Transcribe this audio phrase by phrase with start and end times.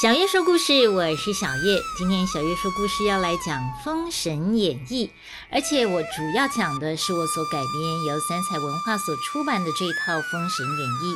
[0.00, 1.78] 小月说故事，我是小月。
[1.98, 5.06] 今天小月说故事要来讲《封神演义》，
[5.50, 11.14] 而且我主要讲的是我所改编由三彩文化所出版的这套《封神演义》。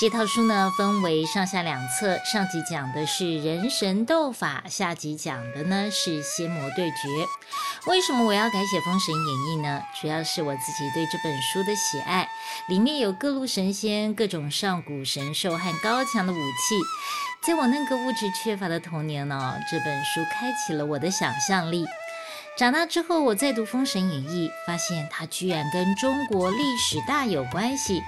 [0.00, 7.28] 这套书呢分为上下两册，上集讲的是人神斗法，下集讲的呢是仙魔对决。
[7.86, 9.80] 为什么我要改写《封神演义》呢？
[10.00, 12.28] 主要是我自己对这本书的喜爱，
[12.68, 16.80] 里面有各路神仙、各种上古神兽和高强的武器。
[17.40, 21.86] 在我那个物质缺乏的童年呢，这本书开启了我的想象力。
[22.58, 28.02] 长大之后，我再读《封神演义》，发现它居然跟中国历史大有关系。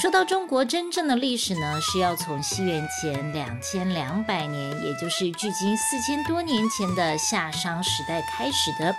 [0.00, 8.94] 说到中国真正的历史呢，是要从西元前两千两百年，也就是距今四千多年前的夏商时代开始的。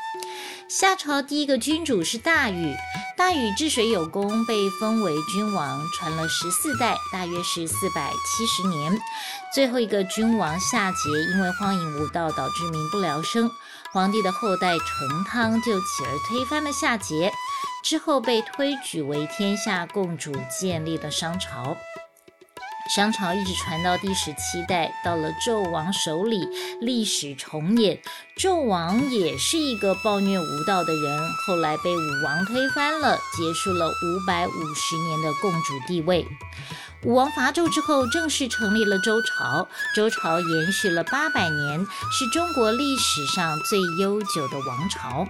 [0.68, 2.74] 夏朝第一个君主是大禹，
[3.16, 9.00] 大禹治水有功，被封为君王，传了十四代，大约是四百七十年。
[9.54, 13.50] 最后一个君王夏桀，因为荒淫无道，导致民不聊生。
[13.92, 17.32] 皇帝的后代成汤就起而推翻了夏桀。
[17.84, 21.78] 之后被推举为天下共主，建立了商朝。
[22.88, 26.48] 商朝一直传到第十七代，到了纣王手里，
[26.80, 28.00] 历史重演。
[28.38, 36.28] 纣王也是一个暴虐无道的人，后来被武王推翻了，结束了五百五十年的共主地位。
[37.04, 39.68] 武王伐纣之后，正式成立了周朝。
[39.96, 45.26] 周朝延续了八百年，是中国历史上最悠久的王朝。《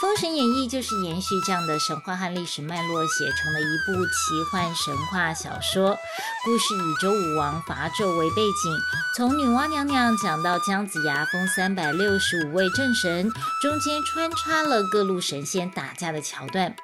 [0.00, 5.94] 封神演义》就是延续这样的神话和历史脉络写成的一部奇幻神话小说。
[6.42, 8.78] 故事以周武王伐纣为背景，
[9.14, 16.74] 从女娲娘娘讲到姜子牙封三百六十五位正神，中间穿插了各路神仙打架的桥段。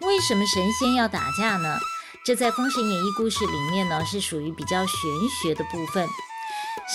[0.00, 1.78] 为什么神仙要打架呢？
[2.24, 4.98] 这在《封神演义》故事里面呢，是属于比较玄
[5.40, 6.08] 学的部分。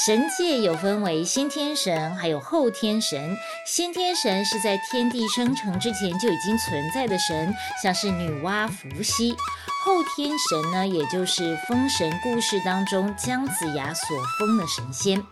[0.06, 3.38] 神界有分为先天神，还有后天神。
[3.66, 9.36] 先天神是在天地生成之前就已经存在的神，像是女娲、伏羲。
[9.84, 15.24] 后天神呢，也就是封神故事当中姜子牙所封的神仙。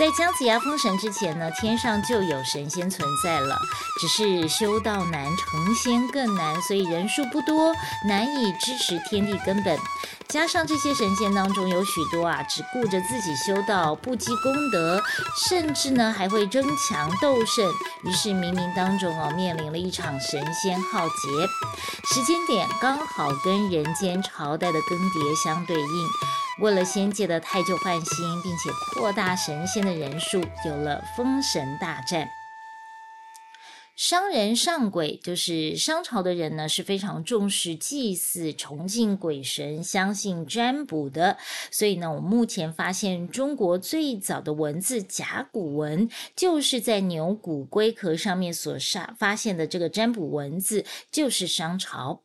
[0.00, 3.60] 在姜子牙封神之前呢，天上就有神仙存在了，
[4.00, 7.74] 只是修道难，成仙更难，所以人数不多，
[8.06, 9.78] 难以支持天地根本。
[10.26, 15.02] 加上这些神仙当中有许多啊，只顾着自己修道，不积功德，
[15.46, 17.70] 甚至呢还会争强斗胜。
[18.04, 21.14] 于是冥冥当中哦，面临了一场神仙浩劫，
[22.14, 26.08] 时间点刚好跟人间朝代的更迭相对应。
[26.60, 32.28] 为了仙界的太旧换新，并且扩大神仙的人数，有了封神大战。
[33.96, 41.36] 商人上鬼，就是商朝的人呢，是非常重视祭祀、崇敬鬼神、相信占卜的。
[41.70, 52.22] 所以呢，我目前发现中国最早的文字甲骨文，就是在牛骨龟壳上面所杀发现的这个占卜文字，就是商朝。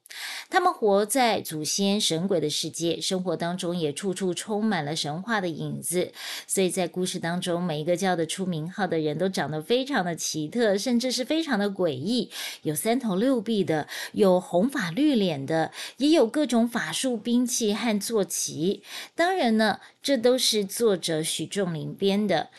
[0.49, 6.11] 他们活在祖先神鬼的世界，生活当中也处处充满了神话的影子。
[6.47, 11.75] 所以在故事当中，每一个叫得出名号的人都长得非常的奇特，甚至是非常的。
[11.75, 18.81] 诡异，有三头六臂的，有红发绿脸的，也有各种法术、兵器和坐骑。
[19.13, 22.49] 当然呢，这都是作者许仲林编的。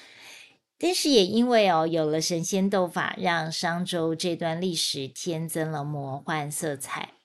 [0.79, 7.16] 但是也因为哦，有了神仙斗法，让商周这段历史添增了魔幻色彩。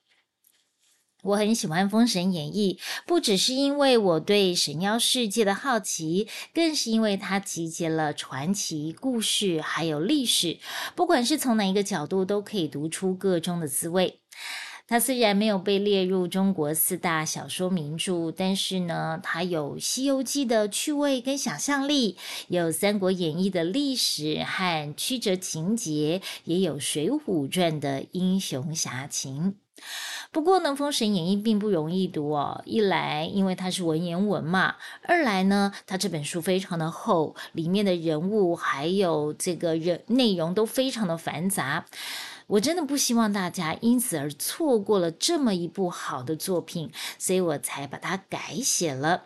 [1.23, 10.57] 我很喜欢《封神演义》，不只是因为我对神妖世界的好奇，更是因为它集结了传奇故事还有历史，
[10.95, 14.19] 不管是从哪一个角度，都可以读出个中的滋味。
[14.87, 22.17] 它虽然没有被列入中国四大小说名著，但是呢，它有《西游记》的趣味跟想象力，
[22.49, 29.55] 有《三国演义》的历史和曲折情节，也有《水浒传》的英雄侠情。
[30.31, 32.61] 不过呢，《封神演义》并不容易读哦。
[32.65, 41.85] 一来，因为它是文言文嘛；二来呢，它这本书非常的厚，里面的人物还有这个人内容都非常的繁杂。
[42.47, 49.23] 我真的不希望大家因此而错过了这么一部好的作品，所以我才把它改写了。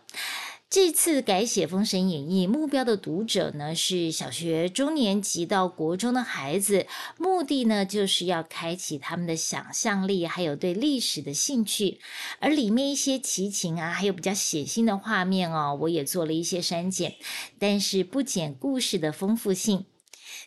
[0.76, 6.86] 这次改写《封神演义》，目标的读者呢是小学中年级到国中的孩子，
[7.18, 12.02] 目的呢就是要开启他们的想象力，还有对历史的兴趣。
[12.40, 17.16] 而里面一些奇情啊，还有比较血腥的画面哦，我也做了一些删减，
[17.58, 19.86] 但是不减故事的丰富性。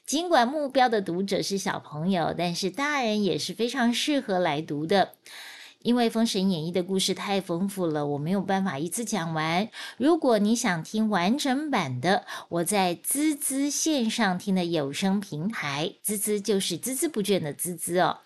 [0.04, 5.14] 尽管目标的读者是小朋友，但是大人也是非常适合来读的。
[5.88, 9.70] 因为《封神演义》的故事太丰富了，我没有办法一次讲完。
[9.96, 18.18] 如果你想听完整版的，我在滋滋线上听的有声平台，滋滋就是孜孜不倦的滋滋哦，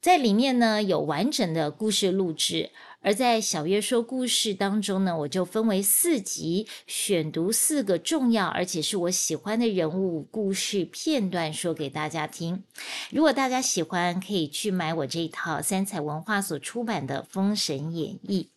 [0.00, 2.70] 在里面呢有完整的故事录制。
[3.00, 12.64] 而在小月说故事当中呢，我就分为四集，选读四个重要而且是我喜欢的人物故事片段，说给大家听。
[13.10, 18.50] 如果大家喜欢，可以去买我这一套三彩文化所出版的《封神演义》。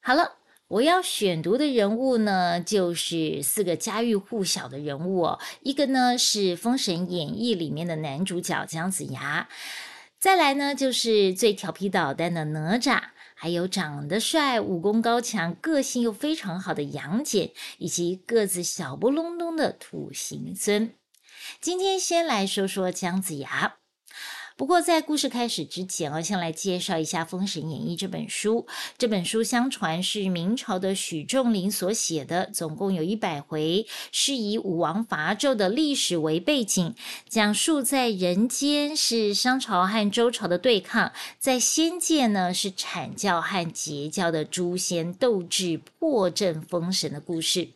[0.00, 0.36] 好了，
[0.68, 5.40] 我要选读的人物呢，就是四个家喻户晓的人物哦。
[5.62, 9.48] 一个呢是《封神演义》里面的男主角姜子牙。
[10.20, 20.92] 再来呢，就是最调皮捣蛋的哪吒，还有长得帅、武功高强、个性又非常好的杨戬，以及个子小不隆冬的土行孙。
[21.58, 23.79] 今天先来说说姜子牙。
[24.60, 28.66] 不过，在故事开始之前，我先来介绍一下《封神演义》这本书。
[28.98, 36.94] 这本书相传是明朝的许仲林所写的，总共有一百回，是以武王伐纣的历史为背景，
[37.26, 47.68] 讲述在人间是商朝和周朝的对抗，在仙界呢是阐教和截教的诛仙斗智、破阵封神的故事。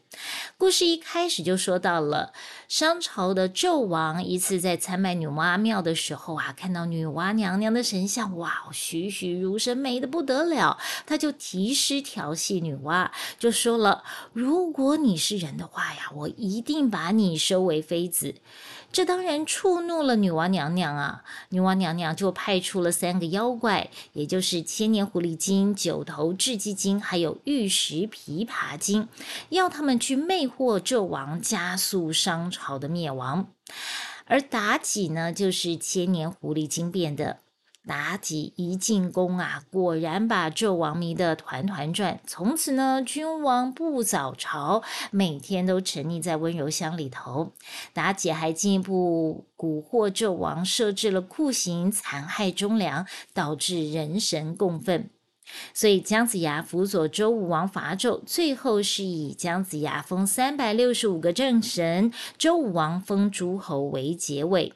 [0.57, 2.33] 故事一开始就说到了
[2.69, 10.79] 商朝的纣王一次在参拜女娲庙的时候啊，看到女娲娘娘的神像，哇，栩栩如生，美的不得了。
[11.07, 14.03] 他就题诗调戏女娲，就说了
[14.33, 18.35] ：“如果你是人的话呀，我一定把你收为妃子。”
[18.95, 21.25] 这当然触怒了女娲娘娘啊！
[21.49, 29.09] 女娲娘娘就派出了三个妖怪，也就是千年狐狸精、九头雉鸡精，还有玉石琵琶精，
[29.49, 33.49] 要他们去魅惑纣王，加速商朝的灭亡。
[34.27, 37.39] 而妲己呢，就是千年狐狸精变的。
[37.87, 42.19] 妲己一进宫啊，果然把纣王迷得团团转。
[42.27, 47.53] 从此呢，君王不早朝，每天都沉溺在温柔乡里头。
[47.95, 55.11] 妲己还进一步蛊惑纣王，设置了酷刑，残害忠良，导致人神共愤。
[55.75, 64.73] 所以姜子牙辅佐周武王伐纣，最后是以姜子牙封三百六十五个正神，周武王封诸侯为结尾。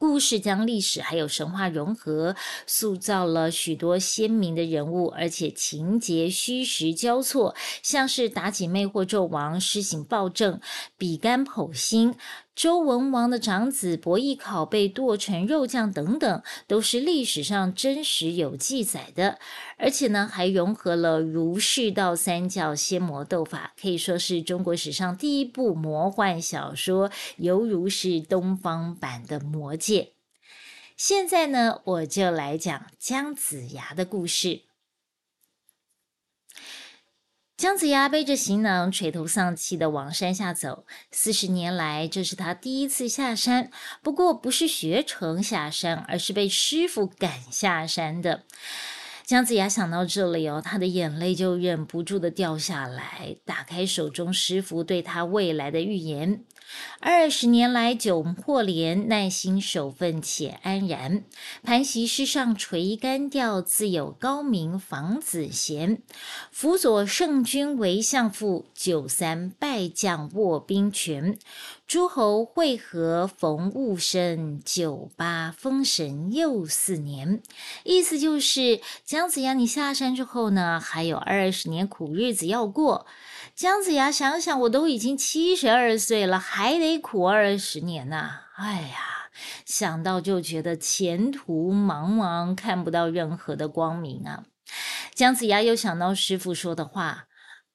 [0.00, 2.34] 故事将历史还有神话融合，
[2.66, 10.58] 塑造了许多鲜明的人物，而且情节虚实交错，像是妲己魅惑纣王，施行暴政，
[10.96, 12.14] 比干剖心。
[12.60, 19.38] 周文王的长子伯邑考被剁成肉酱等等，都是历史上真实有记载的。
[19.78, 30.02] 而且呢，还融合了儒释道三教仙魔斗法，可以说是中国史上第一部魔幻小说，犹如是东方版的《魔戒》。
[30.98, 34.64] 现在呢，我就来讲姜子牙的故事。
[37.60, 40.86] 姜子牙背着行囊，垂头丧气地往山下走。
[41.12, 43.70] 四十年来，这是他第一次下山。
[44.02, 48.44] 不过，不是学成下山，而是被师傅赶下山的。
[49.26, 53.36] 姜子牙想到这里哦，他的眼泪就忍不住的掉下来。
[53.44, 56.42] 打开手中师傅对他未来的预言。
[57.00, 61.24] 二十年来久破连，耐心守分且安然。
[61.62, 66.02] 盘膝师上垂竿钓，自有高明房子贤。
[66.50, 71.38] 辅佐圣君为相父，九三败将握兵权。
[71.86, 77.42] 诸侯会合逢戊申，九八封神又四年。
[77.82, 83.06] 意思就是姜子牙，你下山之后呢，还有二十年苦日子要过。
[83.60, 88.44] 姜子牙想想，我都已经七十二岁了，还得苦二十年呐！
[88.56, 89.28] 哎呀，
[89.66, 94.44] 想到就觉得前途茫茫，看不到任何的光明啊！
[95.14, 97.26] 姜子牙又想到师傅说的话。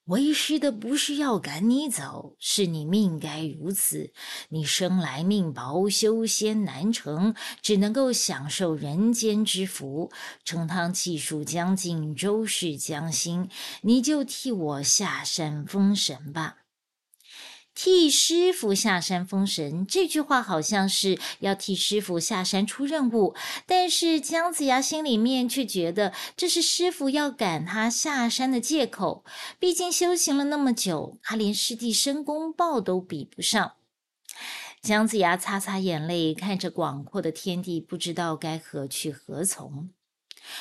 [0.05, 4.11] 为师的不是要赶你走，是你命该如此。
[4.49, 7.33] 你生来命薄，修仙难成，
[7.63, 10.11] 只能够享受人间之福。
[10.43, 13.49] 成汤气数将近，周氏将兴，
[13.81, 16.64] 你就替我下山封神吧。
[17.75, 23.35] 替师傅下山封神这句话，好像是要替师傅下山出任务，
[23.67, 29.25] 但是姜子牙心里面却觉得这是师傅要赶他下山的借口。
[29.59, 33.73] 毕竟修行了那么久，他连师弟申公豹都比不上。
[34.81, 39.89] 姜子牙擦擦眼泪，看着广阔的天地，不知道该何去何从。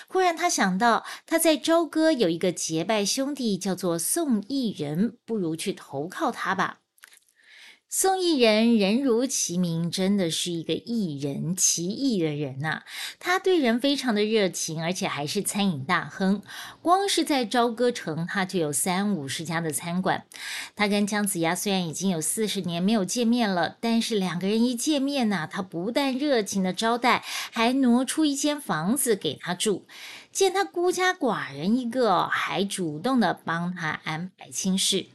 [0.08, 6.80] 忽然，他想到他在朝歌有一个结拜兄弟，叫做宋义人，不如去投靠他吧。
[7.96, 12.82] 宋义人人如其名，真的是一个艺人，奇异的人呐。
[13.20, 16.42] 他对人非常的热情，而且还是餐饮大亨。
[16.82, 20.24] 光是在朝歌城，他就有三五十家的餐馆。
[20.74, 27.22] 他跟姜子牙虽然已经有四十年没有见面了，但是两个人一见面呐，他不但热情的招待，
[27.52, 29.86] 还挪出一间房子给他住。
[30.32, 35.06] 见他孤家寡人一个，还主动的帮他安排亲事。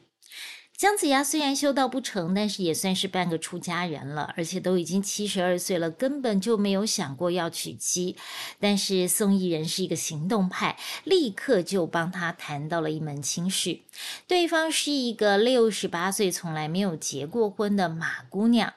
[0.79, 8.15] 姜子牙虽然修道不成，但是也算是半个出家人了，而且都已经七十二岁了，根本就没有想过要娶妻。
[8.61, 13.79] 但是宋义人是一个行动派，立刻就帮他谈到了一门亲事。
[14.25, 18.71] 对方是一个六十八岁、从来没有结过婚的马姑娘。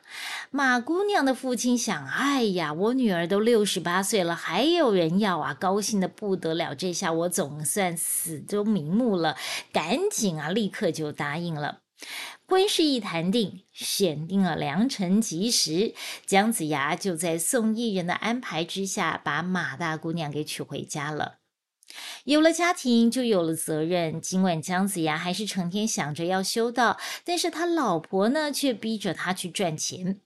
[0.51, 6.75] 马姑娘的父亲想：哎呀，我女儿都六十八岁了，还有人要啊，高兴的不得了。
[6.75, 9.37] 这下我总算死都瞑目了，
[9.73, 11.79] 赶紧啊，立刻就答应了。
[12.47, 15.95] 婚事一谈定，选定了良辰吉时，
[16.27, 21.39] 姜子牙就在宋义人的安排之下，把马大姑娘给娶回家了。
[22.25, 24.21] 有了家庭，就有了责任。
[24.21, 30.21] 尽管姜子牙还是成天想着要修道，但是他老婆呢，却逼着他去赚钱。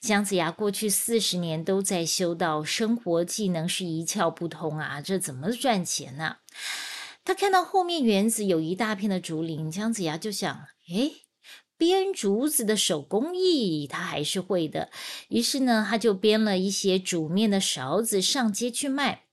[0.00, 6.36] 姜子牙过去四十年都在修道，生活技能是一窍不通啊，这怎么赚钱呢？
[7.24, 11.12] 他看到后面园子有一大片的竹林，姜子牙就想：哎，
[11.76, 14.90] 编竹子的手工艺他还是会的。
[15.28, 19.24] 于是呢，他就编了一些煮面的勺子上街去卖，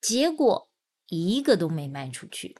[0.00, 0.70] 结果
[1.08, 2.56] 一个都没卖出去。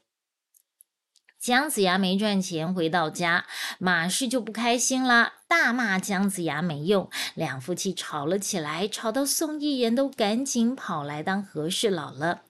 [1.38, 3.46] 姜子牙没赚钱，回到家，
[3.78, 7.08] 马氏就不开心啦，大骂姜子牙没用。
[7.34, 12.42] 两夫妻吵了起来，吵到宋义人都赶紧跑来当和事佬了。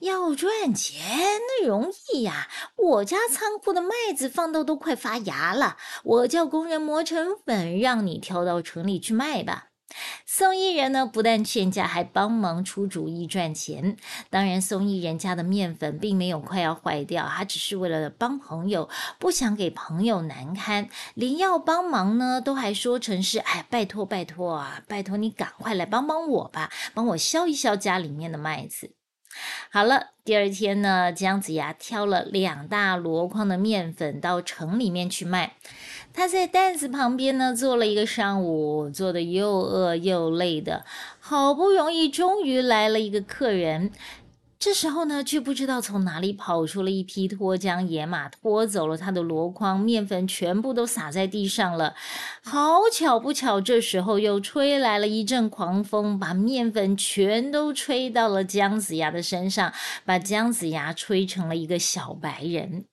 [0.00, 1.00] 要赚钱
[1.48, 2.48] 那容易呀！
[2.76, 9.68] 我家仓库的麦子放到都快发芽了，我叫工人磨成粉，让你挑到城里去卖吧。
[10.26, 13.96] 宋义人呢，不但劝架，还帮忙出主意赚钱。
[14.28, 28.95] 当然，宋义人家的面粉并没有快要坏掉，他只是为了帮朋友，不想给朋友难堪，连要帮忙呢，都还说成是哎，拜托拜托啊，拜托你赶快来帮帮我吧，帮我削一削家里面的麦子。
[29.70, 35.56] 好了，第二天呢，姜子牙挑了两大箩筐的面粉到城里面去卖。
[36.12, 40.84] 他在担子旁边呢坐了一个上午，坐的又饿又累的，
[41.20, 43.90] 好不容易终于来了一个客人。
[44.66, 51.94] 这时候呢，却不知道从哪里跑出了一匹脱缰野马，拖走了他的箩筐面粉，全部都洒在地上了。
[52.42, 59.72] 好巧不巧，这时候又吹来了一阵狂风，把面粉全都吹到了姜子牙的身上，
[60.04, 62.86] 把姜子牙吹成了一个小白人。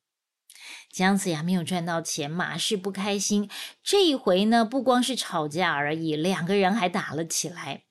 [0.92, 3.50] 姜子牙没有赚到钱，马氏不开心。
[3.82, 7.86] 这一回呢，不光是吵架而已，两个人还打了起来。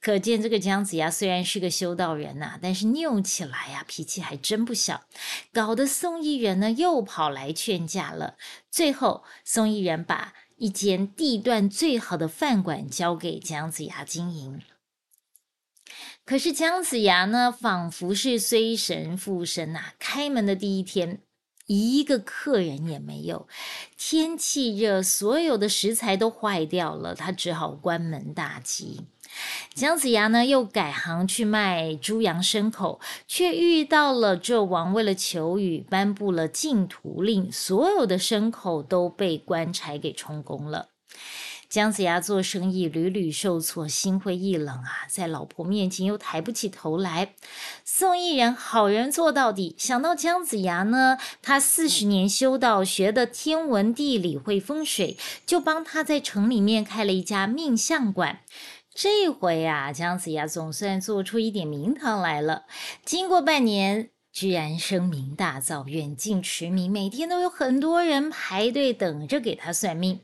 [0.00, 5.04] 可见这个姜子牙虽然是个修道人呐，但是拗起来呀，脾气还真不小，
[5.52, 8.36] 搞得宋义人呢又跑来劝架了。
[8.70, 14.62] 最后，宋义人把一间地段最好的饭馆交给姜子牙经营。
[16.24, 21.20] 可是姜子牙呢，仿佛是随神附身呐，开门的第一天，
[21.66, 23.46] 一个客人也没有。
[23.98, 29.02] 天气热，所有的食材都坏掉了，他只好关门大吉。
[29.74, 40.90] 姜子牙呢，又改行去卖猪羊牲口，却遇到了纣王为了求雨，颁布了禁屠令，所有的牲口都被官差给充公了。
[41.68, 47.34] 姜子牙做生意屡屡受挫，心灰意冷啊，在老婆面前又抬不起头来。
[47.84, 58.42] 宋义人好人做到底，想到姜子牙呢，他四十年修道，学的天文地理会风水，就帮他在城里面开了一家命相馆。
[58.94, 62.64] 这回呀，姜子牙总算做出一点名堂来了。
[63.04, 70.20] 经过半年，居然声名大噪，远近驰名，每天都有很多人排队等着给他算命。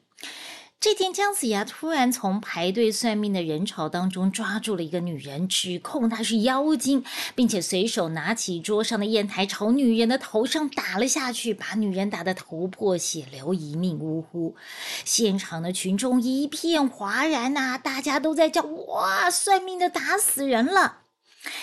[0.80, 14.56] 这天，姜子牙突然从排队算命的人潮当中抓住了一个女人，指控她是妖精，并且随手拿起桌上的砚台朝女人的头上打了下去，把女人打得头破血流，一命呜呼。
[15.04, 21.00] 现场的群众一片哗然呐，大家都在叫：“哇，算命的打死人了！”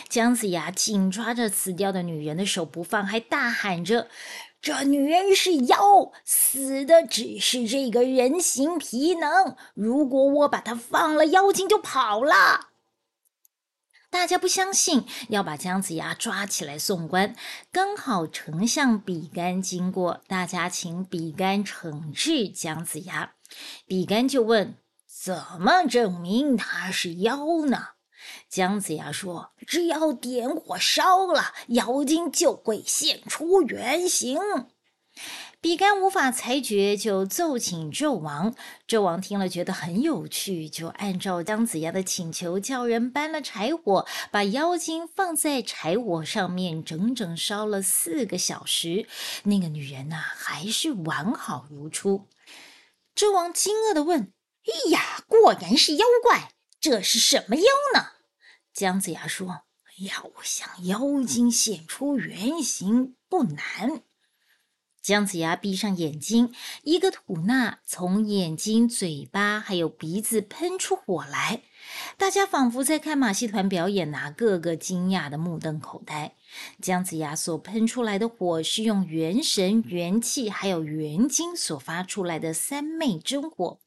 [0.08, 4.10] 姜子牙紧抓着死掉的女人的手不放，还大喊着。
[4.68, 9.56] 这女人是妖，死的只是这个人形皮囊。
[9.74, 12.68] 如果我把她放了，妖精就跑了。
[14.10, 17.34] 大家不相信，要把姜子牙抓起来送官。
[17.72, 23.36] 刚好丞相比干经过，大家请比干惩治姜子牙。
[23.86, 24.76] 比干就问
[25.08, 27.92] ：“怎么证明他是妖呢？”
[28.50, 34.40] 姜子牙说：“只要点火烧了，妖精就会现出原形。”
[35.60, 38.56] 比干无法裁决，就奏请纣王。
[38.88, 49.08] 纣王听了，觉得很有趣，就按照姜子牙的请求，叫人搬了柴火，把妖精放在柴火上面，整整烧了四个小时。
[49.44, 52.28] 那个女人呐，还是完好如初。
[53.16, 54.32] 纣王惊愕地问
[54.68, 56.52] ：“哎呀，果然是妖怪！
[56.80, 57.64] 这是什么妖
[57.96, 58.12] 呢？”
[58.78, 59.62] 姜子牙说
[60.06, 64.04] ：“要想妖精现出原形不难。”
[65.08, 71.62] 姜子牙闭上眼睛，一个吐纳从眼睛、嘴巴还有鼻子喷出火来，
[72.18, 76.34] 大家仿佛在看马戏团表演呐，个个惊讶的目瞪口呆。
[76.82, 83.80] 姜子牙所喷出来的火是用元神、元气还有元精所发出来的三昧真火，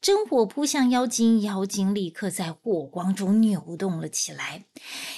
[0.00, 4.64] 真火扑向妖精，妖精立刻在火光中扭动了起来，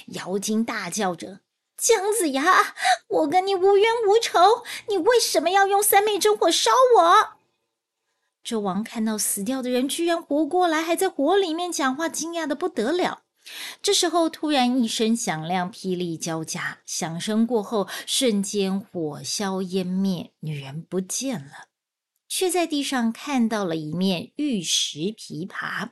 [0.07, 1.39] 妖精大叫着。
[1.77, 2.75] 姜子牙，
[3.07, 7.35] 我跟你无冤无仇，你为什么要用三昧真火烧我？
[8.43, 13.23] 纣王看到死掉的人居然活过来，还在火里面讲话，惊讶的不得了。
[13.81, 21.67] 这时候，突然一声响亮，霹雳交加，响声过后，瞬间火消烟灭，女人不见了，
[22.27, 25.89] 却在地上看到了一面玉石琵琶。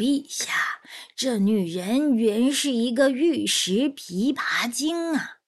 [0.00, 0.80] 陛下，
[1.14, 5.40] 这女人原是一个玉石琵琶精啊！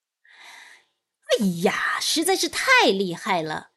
[1.41, 3.71] 哎呀，实在是太厉害了！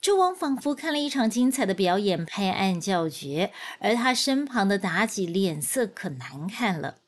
[0.00, 3.52] 纣王仿佛看了一场精彩的表演，拍案叫绝。
[3.80, 6.98] 而他身旁的妲己脸色可难看了，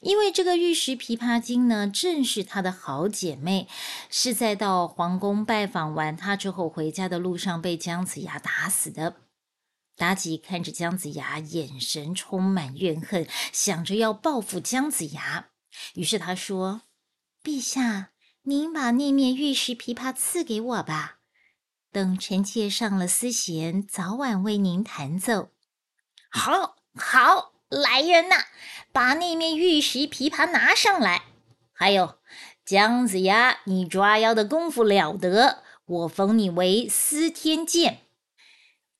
[0.00, 3.66] 因为这个玉石琵琶精呢，正是她的好姐妹，
[4.08, 9.16] 是在到皇宫拜访完她之后，回家的路上被姜子牙打死的。
[10.02, 15.50] 妲己看着姜子牙，眼神充满怨恨，想着要报复姜子牙。
[15.94, 16.82] 于是他说
[17.40, 18.10] ：“陛下，
[18.42, 21.18] 您把那面玉石琵琶赐给我吧，
[21.92, 25.50] 等臣妾上了丝弦，早晚为您弹奏。”
[26.28, 28.46] 好，好，来人呐，
[28.90, 31.22] 把那面玉石琵琶拿上来。
[31.72, 32.18] 还有，
[32.64, 38.01] 姜子牙，你抓妖的功夫了得，我封你为司天监。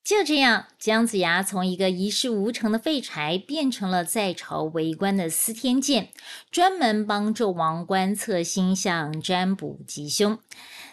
[0.03, 6.09] 就这样，姜子牙从一个一事无成的废柴，变成了在朝为官的司天监，
[6.51, 10.37] 专门帮纣王观测星象、占卜吉凶。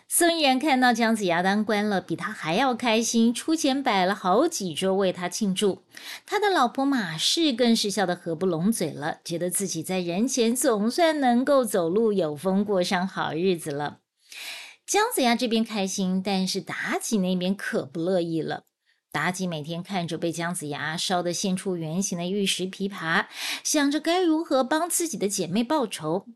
[0.07, 5.83] 孙然看到姜子牙当官了，比他还要开心，出钱摆了好几桌为他庆祝。
[6.25, 13.99] 他的老婆马氏更是笑得合不拢嘴了，觉得自己在人前总算能够走路有风，过上好日子了。
[14.87, 18.63] 姜子牙这边开心，但是妲己那边可不乐意了。
[19.13, 23.27] 妲己每天看着被姜子牙烧得现出原形的玉石琵琶，
[23.65, 26.27] 想着该如何帮自己的姐妹报仇。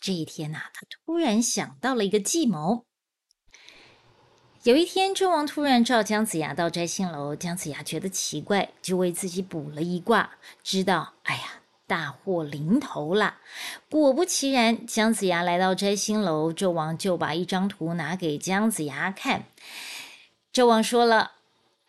[0.00, 2.84] 这一天呐，她突然想到了一个计谋。
[4.62, 13.38] 有一天，纣王突然召姜子牙到摘星楼，姜子牙觉得奇怪，就为自己卜了一卦，知道，哎呀，大祸临头了。
[13.90, 19.44] 果不其然，姜子牙来到摘星楼，纣王就把一张图拿给姜子牙看。
[20.52, 21.32] 纣王说了。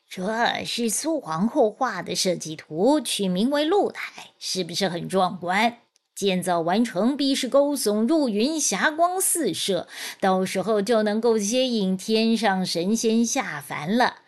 [0.10, 5.80] 这是苏皇后画的设计图，取名为露台，是不是很壮观？
[6.16, 9.90] 建造完成必是高耸入云，霞光四射，
[10.22, 14.20] 到时候就能够接引天上神仙下凡了。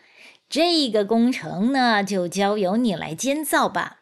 [0.50, 4.00] 这个工程呢，就交由你来建造吧。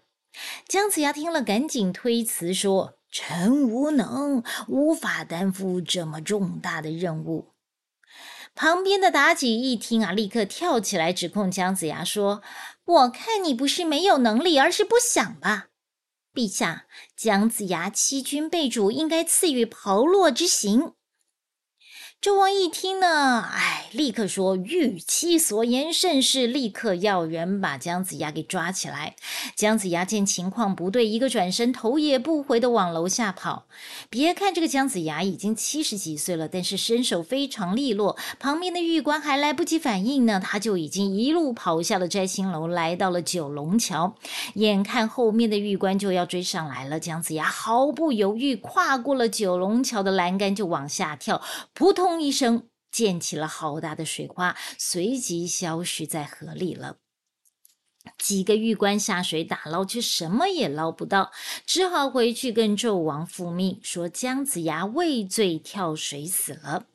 [0.67, 7.51] 姜子牙听了，赶紧推辞说：“臣无能，无法担负这么重大的任务。”
[8.55, 12.41] 旁边的妲己一听啊，立刻跳起来指控姜子牙说
[12.85, 15.67] ：“我看你不是没有能力，而是不想吧？
[16.33, 16.87] 陛下，
[17.17, 20.93] 姜子牙欺君背主，应该赐予炮烙之刑。”
[22.25, 29.15] 纣王一听呢，哎，立刻说：“玉妻所言甚是。”立刻要人把姜子牙给抓起来。
[29.55, 33.65] 姜子牙见情况不对，一个转身，头也不回的往楼下跑。
[34.09, 38.17] 别看这个姜子牙已经七十几岁了，但是身手非常利落。
[38.39, 44.15] 旁边的玉官还来不及反应呢，他就已经一路跑下了摘星楼，来到了九龙桥。
[44.55, 51.39] 眼看后面的玉官就要追上来了，姜子牙毫不犹豫，跨过了九龙桥的栏杆就往下跳，
[51.75, 52.14] 扑通。
[52.21, 56.97] 一声，溅起了好大的水花，随即消失在河里了。
[58.19, 61.31] 几个玉官下水打捞，却什么也捞不到，
[61.65, 66.85] 只好回去跟纣王复命，说姜子牙畏罪跳水死了。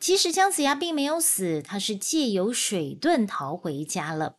[0.00, 4.38] 其实姜子牙并没有死，他是借由水遁逃回家了。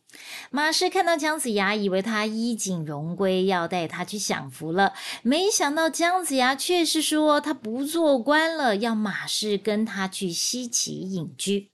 [0.52, 4.94] 马氏看到姜子牙，以为他衣锦荣归，要带他去享福了。
[5.22, 11.70] 没想到姜子牙却是说他不做官了，要马氏跟他去西岐隐居。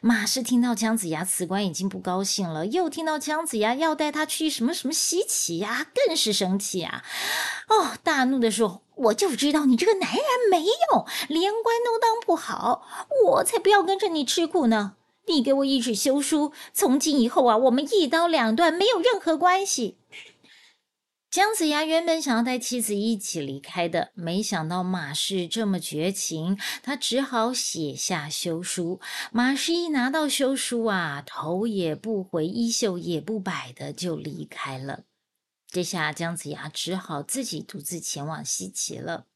[0.00, 7.02] 马氏听到姜子牙辞官，已经不高兴了，又听到姜子牙要带他去什么什么西岐呀，更是生气啊！
[7.68, 8.82] 哦，大怒的说。
[8.98, 12.82] 我就知道你这个男人没用，连官都当不好，
[13.26, 14.94] 我才不要跟着你吃苦呢！
[15.28, 19.98] 你给我一纸休书，从今以后啊，我们一刀两断，没有任何关系。
[21.30, 28.98] 姜子牙原本想要带妻子一起离开的，没想到马氏这么绝情，他只好写下休书。
[29.30, 35.04] 马氏一拿到休书啊，头也不回，衣袖也不摆的就离开了。
[35.70, 39.26] 这下姜子牙只好自己独自前往西岐了。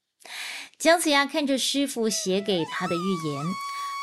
[0.78, 3.44] 姜子牙看着师傅写给他的预言：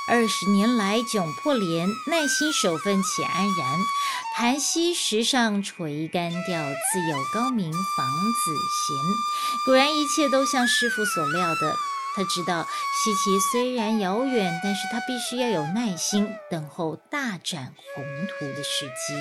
[0.09, 3.79] 二十年来窘迫连，耐心守分且安然。
[4.35, 8.07] 盘膝石上垂干调，自有高明房
[8.43, 8.51] 子
[8.87, 8.95] 贤。
[9.65, 11.75] 果然一切都像师傅所料的。
[12.15, 12.67] 他知道
[13.03, 19.13] 西岐虽然遥远，但是他必须要有耐心，等候大展宏图的时机。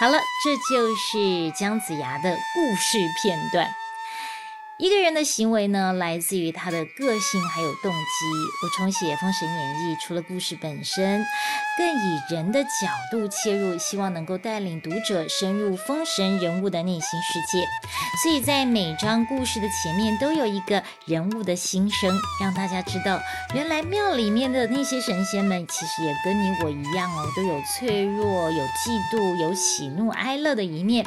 [0.00, 3.72] 好了，这就是姜子牙的故事片段。
[4.78, 7.98] 一个人的行为呢，来自于他的个性还有动机。
[8.62, 11.24] 我重写《封神演义》，除了故事本身，
[11.78, 12.68] 更以人的角
[13.10, 17.66] 度切入，希望能够带领读者深入封神人物的内心世界。
[18.22, 23.18] 所以在每张故事的前面都有一个人物的心声，让大家知道，
[23.54, 31.06] 原来庙里面的那些神仙们，其实也跟你我一样哦，都有脆弱、有嫉妒、有喜怒哀乐的一面。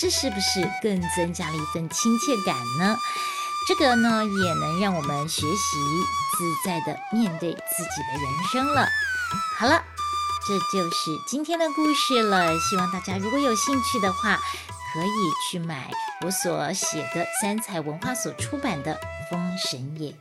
[0.00, 2.96] 这是不是更增加了一份亲切感呢？
[3.68, 5.78] 这个呢，也能让我们学习
[6.38, 8.88] 自在的面对自己的人生了。
[9.58, 9.84] 好了，
[10.48, 12.58] 这就是今天的故事了。
[12.58, 14.40] 希望大家如果有兴趣的话，
[14.92, 15.90] 可以去买
[16.22, 18.94] 我所写的三彩文化所出版的
[19.30, 20.14] 《封神演义》。